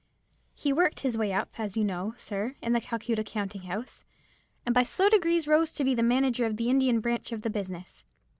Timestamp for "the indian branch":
6.57-7.31